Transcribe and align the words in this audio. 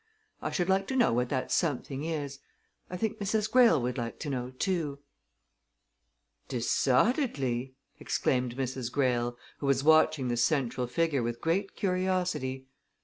I 0.41 0.49
should 0.49 0.67
like 0.67 0.87
to 0.87 0.95
know 0.95 1.13
what 1.13 1.29
that 1.29 1.51
something 1.51 2.03
is. 2.05 2.39
I 2.89 2.97
think 2.97 3.19
Mrs. 3.19 3.47
Greyle 3.51 3.79
would 3.79 3.99
like 3.99 4.17
to 4.21 4.31
know, 4.31 4.49
too." 4.49 4.97
"Decidedly!" 6.47 7.75
exclaimed 7.99 8.57
Mrs. 8.57 8.91
Greyle, 8.91 9.37
who 9.59 9.67
was 9.67 9.83
watching 9.83 10.27
the 10.27 10.37
central 10.37 10.87
figure 10.87 11.21
with 11.21 11.39
great 11.39 11.75
curiosity. 11.75 12.65